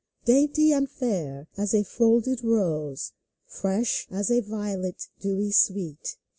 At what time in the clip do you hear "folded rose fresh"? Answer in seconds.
1.83-4.07